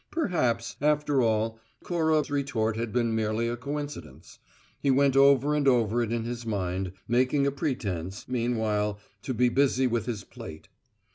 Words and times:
Perhaps, 0.09 0.77
after 0.81 1.21
all, 1.21 1.59
Cora's 1.83 2.31
retort 2.31 2.75
had 2.75 2.91
been 2.91 3.13
merely 3.13 3.47
a 3.47 3.55
coincidence. 3.55 4.39
He 4.79 4.89
went 4.89 5.15
over 5.15 5.53
and 5.53 5.67
over 5.67 6.01
it 6.01 6.11
in 6.11 6.23
his 6.23 6.43
mind, 6.43 6.93
making 7.07 7.45
a 7.45 7.51
pretence, 7.51 8.27
meanwhile, 8.27 8.97
to 9.21 9.35
be 9.35 9.49
busy 9.49 9.85
with 9.85 10.07
his 10.07 10.23
plate. 10.23 10.69